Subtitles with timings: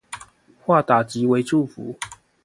[0.63, 1.95] 化打擊為祝福